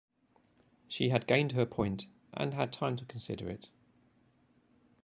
[0.87, 3.69] She had gained her point, and had time to consider it.